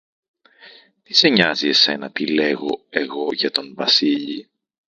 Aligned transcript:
Τι 1.03 1.13
σε 1.13 1.27
νοιάζει 1.27 1.67
εσένα 1.67 2.11
τι 2.11 2.27
λέγω 2.27 2.85
εγώ 2.89 3.27
για 3.33 3.51
τον 3.51 3.73
Βασίλη; 3.75 4.49